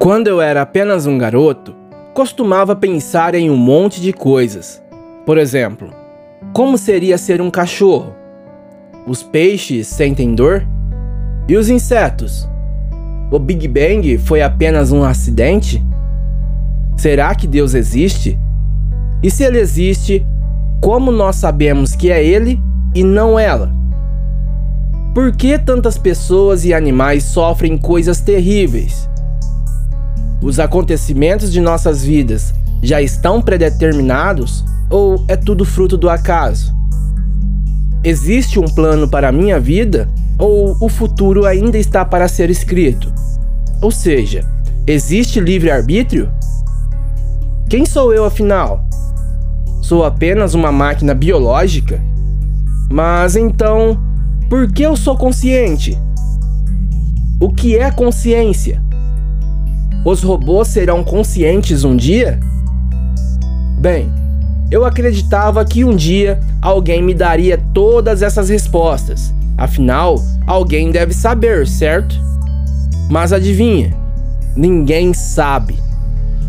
Quando 0.00 0.28
eu 0.28 0.40
era 0.40 0.62
apenas 0.62 1.04
um 1.04 1.18
garoto, 1.18 1.76
costumava 2.14 2.74
pensar 2.74 3.34
em 3.34 3.50
um 3.50 3.56
monte 3.56 4.00
de 4.00 4.14
coisas. 4.14 4.82
Por 5.26 5.36
exemplo, 5.36 5.90
como 6.54 6.78
seria 6.78 7.18
ser 7.18 7.42
um 7.42 7.50
cachorro? 7.50 8.14
Os 9.06 9.22
peixes 9.22 9.88
sentem 9.88 10.34
dor? 10.34 10.66
E 11.46 11.54
os 11.54 11.68
insetos? 11.68 12.48
O 13.30 13.38
Big 13.38 13.68
Bang 13.68 14.16
foi 14.16 14.40
apenas 14.40 14.90
um 14.90 15.04
acidente? 15.04 15.84
Será 16.96 17.34
que 17.34 17.46
Deus 17.46 17.74
existe? 17.74 18.38
E 19.22 19.30
se 19.30 19.44
ele 19.44 19.58
existe, 19.58 20.26
como 20.80 21.12
nós 21.12 21.36
sabemos 21.36 21.94
que 21.94 22.10
é 22.10 22.24
ele 22.24 22.58
e 22.94 23.04
não 23.04 23.38
ela? 23.38 23.70
Por 25.14 25.30
que 25.36 25.58
tantas 25.58 25.98
pessoas 25.98 26.64
e 26.64 26.72
animais 26.72 27.22
sofrem 27.22 27.76
coisas 27.76 28.22
terríveis? 28.22 29.10
Os 30.42 30.58
acontecimentos 30.58 31.52
de 31.52 31.60
nossas 31.60 32.02
vidas 32.02 32.54
já 32.82 33.02
estão 33.02 33.42
predeterminados 33.42 34.64
ou 34.88 35.22
é 35.28 35.36
tudo 35.36 35.66
fruto 35.66 35.98
do 35.98 36.08
acaso? 36.08 36.74
Existe 38.02 38.58
um 38.58 38.64
plano 38.64 39.06
para 39.06 39.28
a 39.28 39.32
minha 39.32 39.60
vida 39.60 40.08
ou 40.38 40.74
o 40.80 40.88
futuro 40.88 41.44
ainda 41.44 41.76
está 41.76 42.06
para 42.06 42.26
ser 42.26 42.48
escrito? 42.48 43.12
Ou 43.82 43.90
seja, 43.90 44.42
existe 44.86 45.38
livre-arbítrio? 45.38 46.32
Quem 47.68 47.84
sou 47.84 48.14
eu 48.14 48.24
afinal? 48.24 48.82
Sou 49.82 50.04
apenas 50.04 50.54
uma 50.54 50.72
máquina 50.72 51.12
biológica? 51.12 52.00
Mas 52.90 53.36
então, 53.36 54.00
por 54.48 54.72
que 54.72 54.82
eu 54.82 54.96
sou 54.96 55.16
consciente? 55.16 55.98
O 57.38 57.50
que 57.52 57.76
é 57.76 57.90
consciência? 57.90 58.82
Os 60.04 60.22
robôs 60.22 60.68
serão 60.68 61.04
conscientes 61.04 61.84
um 61.84 61.94
dia? 61.94 62.40
Bem, 63.78 64.10
eu 64.70 64.84
acreditava 64.84 65.62
que 65.62 65.84
um 65.84 65.94
dia 65.94 66.40
alguém 66.62 67.02
me 67.02 67.12
daria 67.12 67.58
todas 67.74 68.22
essas 68.22 68.48
respostas. 68.48 69.32
Afinal, 69.58 70.16
alguém 70.46 70.90
deve 70.90 71.12
saber, 71.12 71.66
certo? 71.66 72.18
Mas 73.10 73.30
adivinha? 73.30 73.94
Ninguém 74.56 75.12
sabe. 75.12 75.78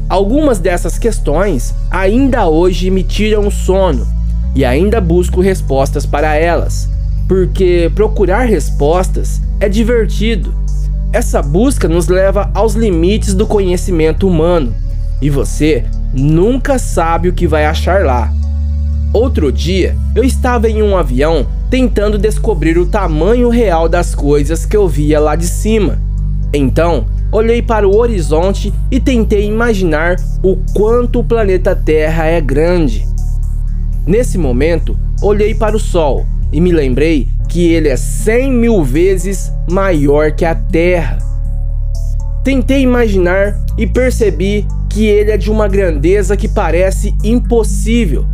Algumas 0.07 0.59
dessas 0.59 0.97
questões 0.97 1.73
ainda 1.89 2.47
hoje 2.47 2.89
me 2.89 3.03
tiram 3.03 3.51
sono 3.51 4.07
e 4.55 4.63
ainda 4.63 5.01
busco 5.01 5.41
respostas 5.41 6.05
para 6.05 6.35
elas, 6.35 6.89
porque 7.27 7.91
procurar 7.95 8.43
respostas 8.43 9.41
é 9.59 9.67
divertido 9.67 10.60
essa 11.13 11.41
busca 11.41 11.87
nos 11.87 12.07
leva 12.07 12.49
aos 12.53 12.73
limites 12.73 13.33
do 13.33 13.45
conhecimento 13.45 14.27
humano 14.27 14.73
e 15.21 15.29
você 15.29 15.83
nunca 16.13 16.79
sabe 16.79 17.29
o 17.29 17.33
que 17.33 17.45
vai 17.45 17.65
achar 17.65 18.05
lá. 18.05 18.33
Outro 19.13 19.51
dia, 19.51 19.97
eu 20.15 20.23
estava 20.23 20.69
em 20.69 20.81
um 20.81 20.95
avião 20.95 21.45
tentando 21.69 22.17
descobrir 22.17 22.77
o 22.77 22.85
tamanho 22.85 23.49
real 23.49 23.89
das 23.89 24.15
coisas 24.15 24.65
que 24.65 24.75
eu 24.75 24.87
via 24.87 25.19
lá 25.19 25.35
de 25.35 25.47
cima. 25.47 25.99
Então, 26.53 27.05
olhei 27.31 27.61
para 27.61 27.87
o 27.87 27.95
horizonte 27.95 28.73
e 28.89 28.99
tentei 28.99 29.45
imaginar 29.45 30.15
o 30.41 30.57
quanto 30.73 31.19
o 31.19 31.23
planeta 31.23 31.75
Terra 31.75 32.25
é 32.25 32.39
grande. 32.39 33.05
Nesse 34.05 34.37
momento, 34.37 34.97
olhei 35.21 35.53
para 35.53 35.75
o 35.75 35.79
Sol 35.79 36.25
e 36.51 36.59
me 36.59 36.71
lembrei 36.71 37.27
que 37.51 37.69
ele 37.73 37.89
é 37.89 37.97
100 37.97 38.49
mil 38.49 38.81
vezes 38.81 39.51
maior 39.69 40.31
que 40.31 40.45
a 40.45 40.55
Terra. 40.55 41.17
Tentei 42.45 42.81
imaginar 42.81 43.59
e 43.77 43.85
percebi 43.85 44.65
que 44.89 45.05
ele 45.05 45.31
é 45.31 45.37
de 45.37 45.51
uma 45.51 45.67
grandeza 45.67 46.37
que 46.37 46.47
parece 46.47 47.13
impossível. 47.21 48.25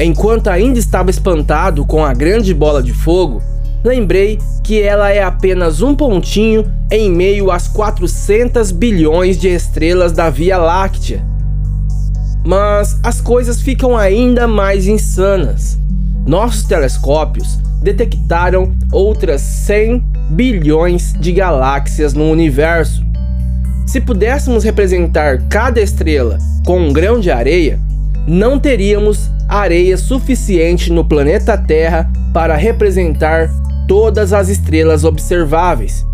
Enquanto 0.00 0.46
ainda 0.46 0.78
estava 0.78 1.10
espantado 1.10 1.84
com 1.84 2.04
a 2.04 2.14
grande 2.14 2.54
bola 2.54 2.80
de 2.80 2.92
fogo, 2.92 3.42
lembrei 3.84 4.38
que 4.62 4.80
ela 4.80 5.10
é 5.10 5.24
apenas 5.24 5.82
um 5.82 5.92
pontinho 5.92 6.70
em 6.88 7.10
meio 7.10 7.50
às 7.50 7.66
400 7.66 8.70
bilhões 8.70 9.36
de 9.38 9.48
estrelas 9.48 10.12
da 10.12 10.30
Via 10.30 10.56
Láctea. 10.56 11.20
Mas 12.44 12.96
as 13.02 13.20
coisas 13.20 13.60
ficam 13.60 13.96
ainda 13.96 14.46
mais 14.46 14.86
insanas. 14.86 15.76
Nossos 16.24 16.62
telescópios 16.62 17.65
detectaram 17.82 18.74
outras 18.92 19.40
100 19.40 20.04
bilhões 20.30 21.14
de 21.18 21.32
galáxias 21.32 22.14
no 22.14 22.30
universo. 22.30 23.04
Se 23.86 24.00
pudéssemos 24.00 24.64
representar 24.64 25.42
cada 25.48 25.80
estrela 25.80 26.38
com 26.64 26.80
um 26.80 26.92
grão 26.92 27.20
de 27.20 27.30
areia, 27.30 27.78
não 28.26 28.58
teríamos 28.58 29.30
areia 29.48 29.96
suficiente 29.96 30.92
no 30.92 31.04
planeta 31.04 31.56
Terra 31.56 32.10
para 32.32 32.56
representar 32.56 33.48
todas 33.86 34.32
as 34.32 34.48
estrelas 34.48 35.04
observáveis. 35.04 36.04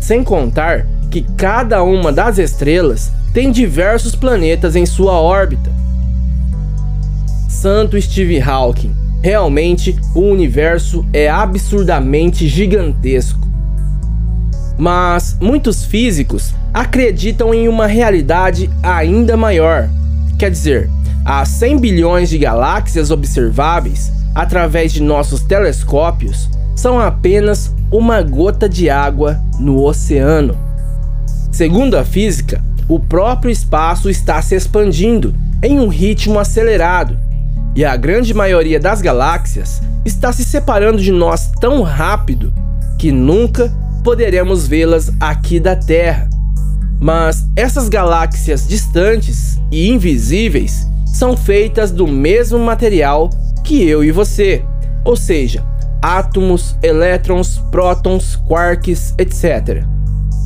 Sem 0.00 0.22
contar 0.22 0.86
que 1.10 1.22
cada 1.36 1.82
uma 1.82 2.12
das 2.12 2.38
estrelas 2.38 3.10
tem 3.32 3.50
diversos 3.50 4.14
planetas 4.14 4.76
em 4.76 4.84
sua 4.84 5.14
órbita. 5.14 5.72
Santo 7.48 8.00
Steve 8.00 8.42
Hawking 8.42 9.03
Realmente, 9.24 9.98
o 10.14 10.20
universo 10.20 11.02
é 11.10 11.30
absurdamente 11.30 12.46
gigantesco. 12.46 13.48
Mas 14.76 15.34
muitos 15.40 15.82
físicos 15.82 16.52
acreditam 16.74 17.54
em 17.54 17.66
uma 17.66 17.86
realidade 17.86 18.68
ainda 18.82 19.34
maior. 19.34 19.88
Quer 20.38 20.50
dizer, 20.50 20.90
há 21.24 21.42
100 21.42 21.78
bilhões 21.78 22.28
de 22.28 22.36
galáxias 22.36 23.10
observáveis 23.10 24.12
através 24.34 24.92
de 24.92 25.02
nossos 25.02 25.40
telescópios 25.40 26.50
são 26.76 27.00
apenas 27.00 27.74
uma 27.90 28.20
gota 28.20 28.68
de 28.68 28.90
água 28.90 29.40
no 29.58 29.82
oceano. 29.82 30.54
Segundo 31.50 31.96
a 31.96 32.04
física, 32.04 32.62
o 32.86 33.00
próprio 33.00 33.50
espaço 33.50 34.10
está 34.10 34.42
se 34.42 34.54
expandindo 34.54 35.34
em 35.62 35.80
um 35.80 35.88
ritmo 35.88 36.38
acelerado 36.38 37.24
e 37.76 37.84
a 37.84 37.96
grande 37.96 38.32
maioria 38.32 38.78
das 38.78 39.02
galáxias 39.02 39.82
está 40.04 40.32
se 40.32 40.44
separando 40.44 41.02
de 41.02 41.10
nós 41.10 41.50
tão 41.60 41.82
rápido 41.82 42.52
que 42.98 43.10
nunca 43.10 43.72
poderemos 44.04 44.68
vê-las 44.68 45.10
aqui 45.18 45.58
da 45.58 45.74
Terra. 45.74 46.28
Mas 47.00 47.44
essas 47.56 47.88
galáxias 47.88 48.68
distantes 48.68 49.58
e 49.70 49.90
invisíveis 49.90 50.86
são 51.06 51.36
feitas 51.36 51.90
do 51.90 52.06
mesmo 52.06 52.58
material 52.58 53.30
que 53.64 53.82
eu 53.82 54.04
e 54.04 54.12
você, 54.12 54.62
ou 55.04 55.16
seja, 55.16 55.64
átomos, 56.00 56.76
elétrons, 56.82 57.58
prótons, 57.70 58.36
quarks, 58.36 59.14
etc. 59.18 59.84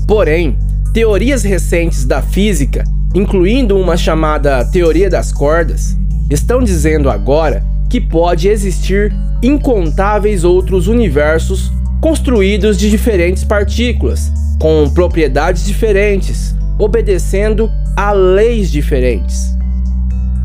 Porém, 0.06 0.56
teorias 0.94 1.42
recentes 1.42 2.04
da 2.04 2.22
física, 2.22 2.84
incluindo 3.14 3.76
uma 3.76 3.96
chamada 3.96 4.64
teoria 4.64 5.10
das 5.10 5.32
cordas, 5.32 5.96
estão 6.30 6.62
dizendo 6.62 7.08
agora 7.10 7.62
que 7.88 8.00
pode 8.00 8.48
existir 8.48 9.12
incontáveis 9.42 10.44
outros 10.44 10.88
universos 10.88 11.72
construídos 12.00 12.78
de 12.78 12.90
diferentes 12.90 13.44
partículas, 13.44 14.30
com 14.58 14.88
propriedades 14.90 15.64
diferentes, 15.64 16.54
obedecendo 16.78 17.70
a 17.96 18.12
leis 18.12 18.70
diferentes. 18.70 19.56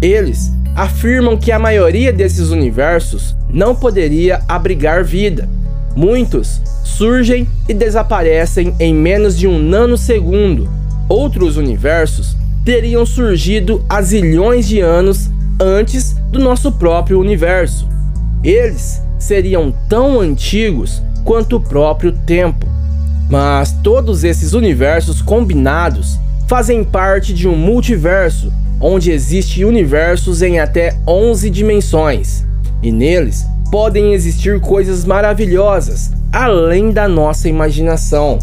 Eles 0.01 0.51
afirmam 0.75 1.37
que 1.37 1.51
a 1.51 1.59
maioria 1.59 2.11
desses 2.11 2.49
universos 2.49 3.35
não 3.49 3.75
poderia 3.75 4.41
abrigar 4.47 5.03
vida. 5.03 5.47
Muitos 5.95 6.61
surgem 6.83 7.47
e 7.69 7.73
desaparecem 7.73 8.73
em 8.79 8.93
menos 8.93 9.37
de 9.37 9.47
um 9.47 9.59
nanosegundo. 9.59 10.67
Outros 11.07 11.57
universos 11.57 12.35
teriam 12.65 13.05
surgido 13.05 13.85
há 13.87 14.01
zilhões 14.01 14.67
de 14.67 14.79
anos 14.79 15.29
antes 15.59 16.13
do 16.31 16.39
nosso 16.39 16.71
próprio 16.71 17.19
universo. 17.19 17.87
Eles 18.43 19.01
seriam 19.17 19.73
tão 19.87 20.19
antigos 20.19 21.01
quanto 21.23 21.55
o 21.55 21.61
próprio 21.61 22.11
tempo. 22.11 22.65
Mas 23.29 23.71
todos 23.83 24.23
esses 24.23 24.53
universos 24.53 25.21
combinados 25.21 26.19
fazem 26.47 26.83
parte 26.83 27.33
de 27.33 27.47
um 27.47 27.55
multiverso, 27.55 28.51
onde 28.79 29.11
existem 29.11 29.63
universos 29.63 30.41
em 30.41 30.59
até 30.59 30.97
11 31.07 31.49
dimensões, 31.49 32.45
e 32.81 32.91
neles 32.91 33.45
podem 33.71 34.13
existir 34.13 34.59
coisas 34.59 35.05
maravilhosas 35.05 36.11
além 36.31 36.91
da 36.91 37.07
nossa 37.07 37.47
imaginação. 37.47 38.39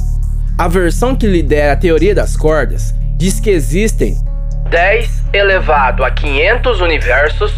A 0.56 0.68
versão 0.68 1.14
que 1.16 1.26
lidera 1.26 1.72
a 1.72 1.76
teoria 1.76 2.14
das 2.14 2.36
cordas 2.36 2.94
diz 3.16 3.40
que 3.40 3.50
existem 3.50 4.16
10 4.70 5.24
elevado 5.32 6.04
a 6.04 6.10
500 6.12 6.80
universos 6.80 7.52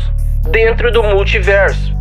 dentro 0.50 0.90
do 0.90 1.02
multiverso. 1.02 1.92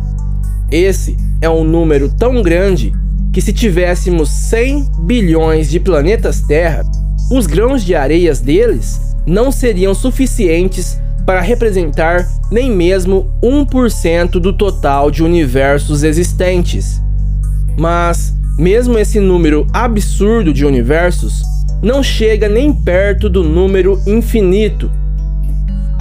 Esse 0.70 1.18
é 1.42 1.50
um 1.50 1.62
número 1.62 2.10
tão 2.10 2.40
grande 2.40 2.94
que 3.30 3.42
se 3.42 3.52
tivéssemos 3.52 4.30
100 4.30 4.90
bilhões 5.00 5.70
de 5.70 5.78
planetas 5.78 6.40
Terra, 6.40 6.82
os 7.30 7.46
grãos 7.46 7.84
de 7.84 7.94
areias 7.94 8.40
deles 8.40 9.14
não 9.26 9.52
seriam 9.52 9.94
suficientes 9.94 10.98
para 11.26 11.42
representar 11.42 12.26
nem 12.50 12.70
mesmo 12.70 13.30
1% 13.42 14.30
do 14.40 14.52
total 14.52 15.10
de 15.10 15.22
universos 15.22 16.02
existentes. 16.02 17.02
Mas, 17.78 18.34
mesmo 18.58 18.98
esse 18.98 19.20
número 19.20 19.66
absurdo 19.74 20.54
de 20.54 20.64
universos 20.64 21.42
não 21.82 22.02
chega 22.02 22.48
nem 22.48 22.72
perto 22.72 23.28
do 23.28 23.44
número 23.44 24.00
infinito. 24.06 24.90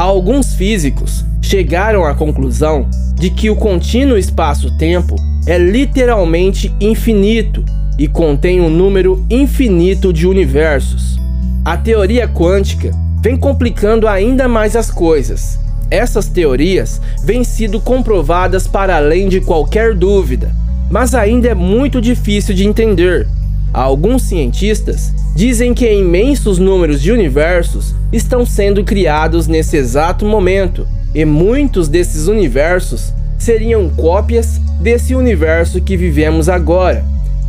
Alguns 0.02 0.56
físicos 0.56 1.24
chegaram 1.44 2.04
à 2.04 2.16
conclusão 2.16 2.90
de 3.14 3.30
que 3.30 3.52
o 3.52 3.56
contínuo 3.56 4.18
espaço-tempo 4.18 5.16
é 5.46 5.60
literalmente 5.60 6.74
infinito 6.82 7.64
e 8.00 8.08
contém 8.08 8.60
um 8.60 8.68
número 8.68 9.24
infinito 9.30 10.12
de 10.12 10.26
universos. 10.26 11.20
A 11.64 11.78
teoria 11.78 12.28
quântica 12.28 12.90
vem 13.22 13.38
complicando 13.38 14.08
ainda 14.08 14.48
mais 14.48 14.76
as 14.76 14.90
coisas. 14.90 15.60
Essas 15.92 16.28
teorias 16.28 17.00
vêm 17.24 17.44
sido 17.44 17.80
comprovadas 17.80 18.66
para 18.66 18.98
além 18.98 19.30
de 19.30 19.40
qualquer 19.40 19.94
dúvida, 19.94 20.52
mas 20.90 21.14
ainda 21.14 21.50
é 21.50 21.54
muito 21.54 22.02
difícil 22.02 22.56
de 22.56 22.66
entender. 22.66 23.28
Alguns 23.74 24.24
cientistas 24.24 25.14
dizem 25.36 25.74
que 25.74 25.90
imensos 25.92 26.60
números 26.60 27.02
de 27.02 27.12
universos 27.12 27.96
estão 28.12 28.46
sendo 28.46 28.84
criados 28.84 29.48
nesse 29.48 29.78
exato 29.78 30.26
momento, 30.26 30.86
e 31.16 31.24
muitos 31.24 31.88
desses 31.88 32.28
universos 32.28 33.14
seriam 33.40 33.90
cópias 33.90 34.60
desse 34.80 35.16
universo 35.16 35.82
que 35.82 35.96
vivemos 35.96 36.50
agora. 36.50 37.04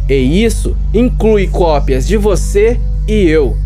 E 0.08 0.44
isso 0.44 0.76
inclui 0.94 1.48
cópias 1.48 2.06
de 2.06 2.16
você 2.16 2.78
e 3.08 3.24
eu. 3.28 3.56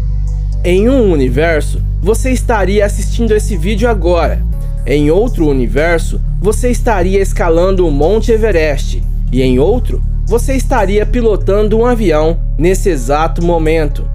Em 0.65 0.89
um 0.89 1.13
universo, 1.13 1.83
você 2.03 2.31
estaria 2.31 2.85
assistindo 2.85 3.35
esse 3.35 3.57
vídeo 3.57 3.89
agora. 3.89 4.43
Em 4.87 5.11
outro 5.11 5.47
universo, 5.47 6.21
você 6.41 6.71
estaria 6.71 7.21
escalando 7.21 7.87
o 7.87 7.91
Monte 7.91 8.33
Everest. 8.33 9.03
E 9.33 9.43
em 9.43 9.59
outro, 9.59 10.03
você 10.27 10.55
estaria 10.55 11.07
pilotando 11.07 11.79
um 11.79 11.87
avião 11.87 12.39
nesse 12.59 12.91
exato 12.91 13.45
momento. 13.45 14.09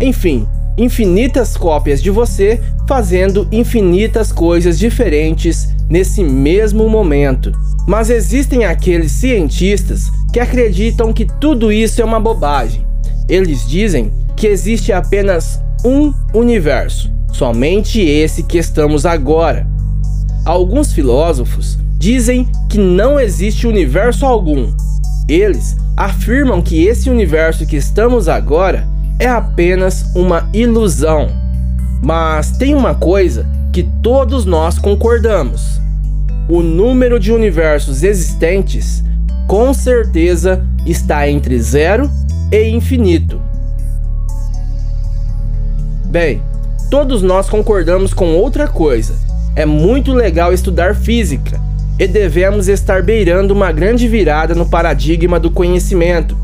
Enfim, 0.00 0.46
infinitas 0.76 1.56
cópias 1.56 2.02
de 2.02 2.10
você 2.10 2.60
fazendo 2.86 3.48
infinitas 3.50 4.30
coisas 4.30 4.78
diferentes 4.78 5.68
nesse 5.88 6.22
mesmo 6.22 6.88
momento. 6.88 7.52
Mas 7.86 8.10
existem 8.10 8.64
aqueles 8.64 9.12
cientistas 9.12 10.10
que 10.32 10.40
acreditam 10.40 11.12
que 11.12 11.26
tudo 11.40 11.72
isso 11.72 12.02
é 12.02 12.04
uma 12.04 12.20
bobagem. 12.20 12.86
Eles 13.28 13.66
dizem 13.66 14.12
que 14.36 14.46
existe 14.46 14.92
apenas 14.92 15.60
um 15.84 16.12
universo, 16.34 17.10
somente 17.32 18.00
esse 18.00 18.42
que 18.42 18.58
estamos 18.58 19.06
agora. 19.06 19.66
Alguns 20.44 20.92
filósofos 20.92 21.78
dizem 21.96 22.46
que 22.68 22.78
não 22.78 23.18
existe 23.18 23.66
universo 23.66 24.26
algum. 24.26 24.72
Eles 25.28 25.76
afirmam 25.96 26.60
que 26.60 26.84
esse 26.84 27.08
universo 27.08 27.64
que 27.66 27.76
estamos 27.76 28.28
agora 28.28 28.86
é 29.18 29.26
apenas 29.26 30.14
uma 30.14 30.48
ilusão. 30.52 31.28
Mas 32.02 32.50
tem 32.52 32.74
uma 32.74 32.94
coisa 32.94 33.46
que 33.72 33.82
todos 34.02 34.44
nós 34.44 34.78
concordamos: 34.78 35.80
o 36.48 36.62
número 36.62 37.18
de 37.18 37.32
universos 37.32 38.02
existentes 38.02 39.02
com 39.46 39.72
certeza 39.72 40.66
está 40.84 41.28
entre 41.28 41.58
zero 41.58 42.10
e 42.52 42.68
infinito. 42.68 43.40
Bem, 46.06 46.42
todos 46.90 47.22
nós 47.22 47.48
concordamos 47.48 48.12
com 48.12 48.34
outra 48.34 48.68
coisa. 48.68 49.14
É 49.56 49.64
muito 49.64 50.12
legal 50.12 50.52
estudar 50.52 50.94
física 50.94 51.63
e 51.98 52.06
devemos 52.06 52.68
estar 52.68 53.02
beirando 53.02 53.54
uma 53.54 53.70
grande 53.70 54.08
virada 54.08 54.54
no 54.54 54.66
paradigma 54.66 55.38
do 55.38 55.50
conhecimento. 55.50 56.36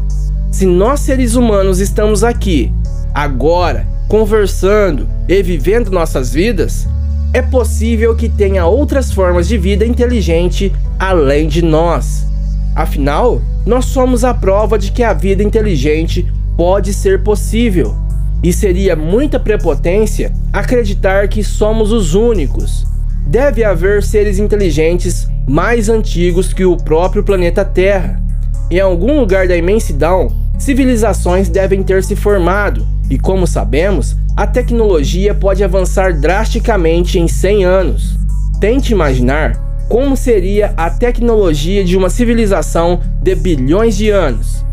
Se 0.51 0.65
nós 0.67 1.01
seres 1.01 1.35
humanos 1.35 1.81
estamos 1.81 2.23
aqui, 2.23 2.73
agora, 3.15 3.87
conversando 4.09 5.09
e 5.29 5.43
vivendo 5.43 5.91
nossas 5.91 6.33
vidas, 6.33 6.87
é 7.33 7.41
possível 7.41 8.15
que 8.17 8.29
tenha 8.29 8.67
outras 8.67 9.13
formas 9.13 9.47
de 9.47 9.57
vida 9.57 9.87
inteligente 9.87 10.73
além 10.99 11.47
de 11.47 11.63
nós. 11.63 12.27
Afinal, 12.75 13.41
nós 13.67 13.87
somos 13.87 14.25
a 14.25 14.35
prova 14.35 14.79
de 14.79 14.91
que 14.91 15.03
a 15.03 15.13
vida 15.13 15.43
inteligente 15.43 16.27
pode 16.57 16.93
ser 16.93 17.23
possível. 17.23 17.95
E 18.43 18.53
seria 18.53 18.97
muita 18.97 19.39
prepotência 19.39 20.33
acreditar 20.53 21.29
que 21.29 21.45
somos 21.45 21.93
os 21.93 22.15
únicos. 22.15 22.87
Deve 23.27 23.63
haver 23.63 24.03
seres 24.03 24.39
inteligentes 24.39 25.29
mais 25.51 25.89
antigos 25.89 26.53
que 26.53 26.65
o 26.65 26.77
próprio 26.77 27.25
planeta 27.25 27.65
Terra. 27.65 28.23
Em 28.71 28.79
algum 28.79 29.19
lugar 29.19 29.49
da 29.49 29.57
imensidão, 29.57 30.33
civilizações 30.57 31.49
devem 31.49 31.83
ter 31.83 32.05
se 32.05 32.15
formado, 32.15 32.87
e 33.11 33.19
como 33.19 33.49
sabemos, 33.49 34.17
a 34.37 34.47
tecnologia 34.47 35.35
pode 35.35 35.65
avançar 35.65 36.21
drasticamente 36.21 37.19
em 37.19 37.27
100 37.27 37.65
anos. 37.65 38.17
Tente 38.61 38.93
imaginar 38.93 39.57
como 39.89 40.17
seria 40.17 40.73
a 40.77 40.89
tecnologia 40.89 41.83
de 41.83 41.97
uma 41.97 42.11
civilização 42.11 43.01
de 43.21 43.35
bilhões 43.35 43.97
de 43.97 44.09
anos. 44.09 44.65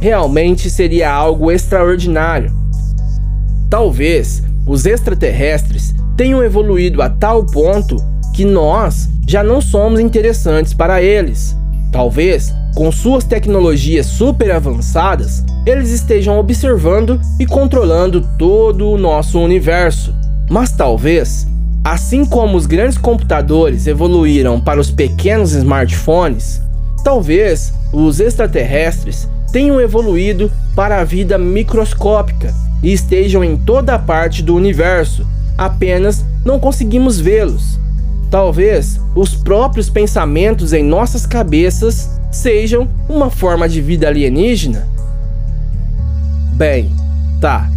Realmente 0.00 0.70
seria 0.70 1.08
algo 1.12 1.52
extraordinário. 1.52 2.52
Talvez 3.70 4.42
os 4.66 4.86
extraterrestres 4.86 5.94
tenham 6.16 6.42
evoluído 6.42 7.00
a 7.00 7.08
tal 7.08 7.46
ponto 7.46 7.96
que 8.34 8.44
nós 8.44 9.08
já 9.26 9.42
não 9.42 9.60
somos 9.60 10.00
interessantes 10.00 10.74
para 10.74 11.00
eles. 11.00 11.56
Talvez, 11.92 12.52
com 12.74 12.90
suas 12.90 13.22
tecnologias 13.22 14.06
super 14.06 14.50
avançadas, 14.50 15.44
eles 15.64 15.90
estejam 15.90 16.38
observando 16.38 17.20
e 17.38 17.46
controlando 17.46 18.28
todo 18.36 18.90
o 18.90 18.98
nosso 18.98 19.38
universo. 19.38 20.12
Mas 20.50 20.72
talvez, 20.72 21.46
assim 21.84 22.24
como 22.24 22.56
os 22.56 22.66
grandes 22.66 22.98
computadores 22.98 23.86
evoluíram 23.86 24.60
para 24.60 24.80
os 24.80 24.90
pequenos 24.90 25.52
smartphones, 25.52 26.60
talvez 27.04 27.72
os 27.92 28.18
extraterrestres 28.18 29.28
tenham 29.52 29.80
evoluído 29.80 30.50
para 30.74 31.00
a 31.00 31.04
vida 31.04 31.38
microscópica 31.38 32.52
e 32.82 32.92
estejam 32.92 33.44
em 33.44 33.56
toda 33.56 33.96
parte 33.96 34.42
do 34.42 34.56
universo, 34.56 35.24
apenas 35.56 36.24
não 36.44 36.58
conseguimos 36.58 37.20
vê-los. 37.20 37.83
Talvez 38.34 39.00
os 39.14 39.32
próprios 39.32 39.88
pensamentos 39.88 40.72
em 40.72 40.82
nossas 40.82 41.24
cabeças 41.24 42.10
sejam 42.32 42.88
uma 43.08 43.30
forma 43.30 43.68
de 43.68 43.80
vida 43.80 44.08
alienígena? 44.08 44.88
Bem, 46.54 46.90
tá, 47.40 47.70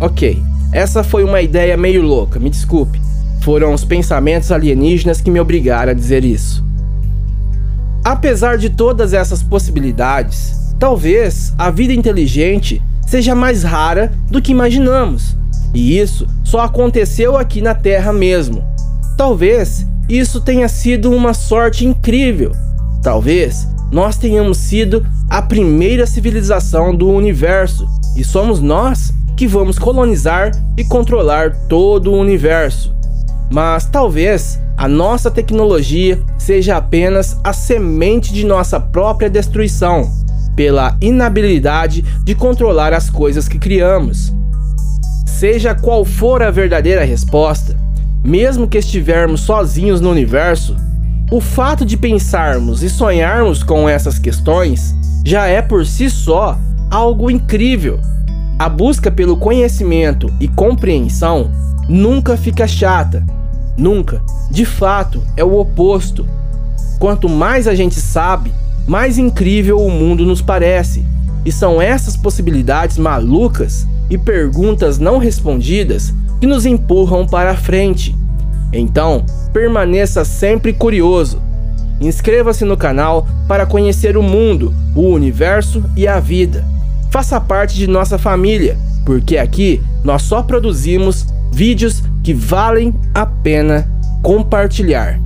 ok. 0.00 0.40
Essa 0.72 1.02
foi 1.02 1.24
uma 1.24 1.42
ideia 1.42 1.76
meio 1.76 2.00
louca, 2.00 2.38
me 2.38 2.48
desculpe. 2.48 3.02
Foram 3.40 3.74
os 3.74 3.84
pensamentos 3.84 4.52
alienígenas 4.52 5.20
que 5.20 5.32
me 5.32 5.40
obrigaram 5.40 5.90
a 5.90 5.94
dizer 5.96 6.24
isso. 6.24 6.64
Apesar 8.04 8.56
de 8.56 8.70
todas 8.70 9.12
essas 9.12 9.42
possibilidades, 9.42 10.76
talvez 10.78 11.52
a 11.58 11.72
vida 11.72 11.92
inteligente 11.92 12.80
seja 13.04 13.34
mais 13.34 13.64
rara 13.64 14.12
do 14.30 14.40
que 14.40 14.52
imaginamos. 14.52 15.36
E 15.74 15.98
isso 15.98 16.24
só 16.44 16.60
aconteceu 16.60 17.36
aqui 17.36 17.60
na 17.60 17.74
Terra 17.74 18.12
mesmo. 18.12 18.62
Talvez 19.16 19.84
isso 20.08 20.40
tenha 20.40 20.68
sido 20.68 21.10
uma 21.10 21.32
sorte 21.34 21.86
incrível. 21.86 22.52
Talvez 23.02 23.68
nós 23.90 24.16
tenhamos 24.16 24.58
sido 24.58 25.06
a 25.28 25.40
primeira 25.40 26.06
civilização 26.06 26.94
do 26.94 27.08
universo 27.08 27.86
e 28.16 28.24
somos 28.24 28.60
nós 28.60 29.12
que 29.36 29.46
vamos 29.46 29.78
colonizar 29.78 30.50
e 30.76 30.84
controlar 30.84 31.54
todo 31.68 32.10
o 32.12 32.18
universo. 32.18 32.94
Mas 33.50 33.86
talvez 33.86 34.60
a 34.76 34.88
nossa 34.88 35.30
tecnologia 35.30 36.20
seja 36.38 36.76
apenas 36.76 37.38
a 37.44 37.52
semente 37.52 38.32
de 38.32 38.44
nossa 38.44 38.80
própria 38.80 39.30
destruição, 39.30 40.10
pela 40.56 40.96
inabilidade 41.00 42.02
de 42.24 42.34
controlar 42.34 42.92
as 42.92 43.10
coisas 43.10 43.48
que 43.48 43.58
criamos. 43.58 44.32
Seja 45.26 45.74
qual 45.74 46.04
for 46.04 46.42
a 46.42 46.50
verdadeira 46.50 47.04
resposta, 47.04 47.76
mesmo 48.24 48.66
que 48.66 48.78
estivermos 48.78 49.42
sozinhos 49.42 50.00
no 50.00 50.10
universo, 50.10 50.74
o 51.30 51.40
fato 51.42 51.84
de 51.84 51.96
pensarmos 51.96 52.82
e 52.82 52.88
sonharmos 52.88 53.62
com 53.62 53.86
essas 53.86 54.18
questões 54.18 54.94
já 55.22 55.46
é 55.46 55.60
por 55.60 55.84
si 55.84 56.08
só 56.08 56.58
algo 56.90 57.30
incrível. 57.30 58.00
A 58.58 58.68
busca 58.68 59.10
pelo 59.10 59.36
conhecimento 59.36 60.32
e 60.40 60.48
compreensão 60.48 61.50
nunca 61.86 62.36
fica 62.36 62.66
chata. 62.66 63.22
Nunca. 63.76 64.22
De 64.50 64.64
fato, 64.64 65.22
é 65.36 65.44
o 65.44 65.58
oposto. 65.58 66.26
Quanto 66.98 67.28
mais 67.28 67.68
a 67.68 67.74
gente 67.74 68.00
sabe, 68.00 68.52
mais 68.86 69.18
incrível 69.18 69.78
o 69.78 69.90
mundo 69.90 70.24
nos 70.24 70.40
parece. 70.40 71.04
E 71.44 71.52
são 71.52 71.82
essas 71.82 72.16
possibilidades 72.16 72.96
malucas 72.96 73.86
e 74.08 74.16
perguntas 74.16 74.98
não 74.98 75.18
respondidas 75.18 76.14
que 76.44 76.48
nos 76.48 76.66
empurram 76.66 77.26
para 77.26 77.56
frente. 77.56 78.14
Então, 78.70 79.24
permaneça 79.50 80.26
sempre 80.26 80.74
curioso. 80.74 81.40
Inscreva-se 81.98 82.66
no 82.66 82.76
canal 82.76 83.26
para 83.48 83.64
conhecer 83.64 84.14
o 84.14 84.22
mundo, 84.22 84.74
o 84.94 85.08
universo 85.08 85.82
e 85.96 86.06
a 86.06 86.20
vida. 86.20 86.62
Faça 87.10 87.40
parte 87.40 87.76
de 87.76 87.86
nossa 87.86 88.18
família, 88.18 88.76
porque 89.06 89.38
aqui 89.38 89.80
nós 90.04 90.20
só 90.20 90.42
produzimos 90.42 91.26
vídeos 91.50 92.02
que 92.22 92.34
valem 92.34 92.92
a 93.14 93.24
pena 93.24 93.88
compartilhar. 94.22 95.18